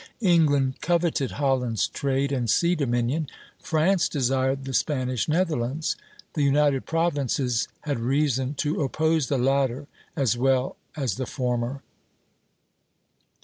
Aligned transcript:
England 0.23 0.81
coveted 0.81 1.33
Holland's 1.33 1.87
trade 1.87 2.31
and 2.31 2.49
sea 2.49 2.73
dominion; 2.73 3.29
France 3.59 4.09
desired 4.09 4.65
the 4.65 4.73
Spanish 4.73 5.27
Netherlands. 5.29 5.95
The 6.33 6.41
United 6.41 6.87
Provinces 6.87 7.67
had 7.81 7.99
reason 7.99 8.55
to 8.55 8.81
oppose 8.81 9.27
the 9.27 9.37
latter 9.37 9.85
as 10.15 10.35
well 10.35 10.75
as 10.95 11.17
the 11.17 11.27
former. 11.27 11.83